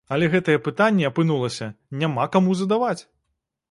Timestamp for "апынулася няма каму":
1.11-2.61